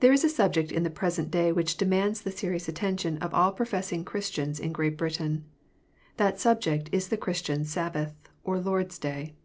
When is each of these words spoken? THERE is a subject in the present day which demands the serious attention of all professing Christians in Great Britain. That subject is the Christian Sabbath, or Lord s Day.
THERE 0.00 0.12
is 0.12 0.24
a 0.24 0.28
subject 0.28 0.72
in 0.72 0.82
the 0.82 0.90
present 0.90 1.30
day 1.30 1.52
which 1.52 1.76
demands 1.76 2.20
the 2.22 2.32
serious 2.32 2.66
attention 2.66 3.16
of 3.18 3.32
all 3.32 3.52
professing 3.52 4.04
Christians 4.04 4.58
in 4.58 4.72
Great 4.72 4.98
Britain. 4.98 5.44
That 6.16 6.40
subject 6.40 6.88
is 6.90 7.10
the 7.10 7.16
Christian 7.16 7.64
Sabbath, 7.64 8.28
or 8.42 8.58
Lord 8.58 8.86
s 8.86 8.98
Day. 8.98 9.36